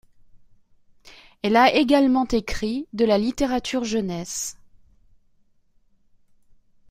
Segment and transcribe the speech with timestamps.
[1.43, 4.57] Elle a également écrit de la littérature jeunesse.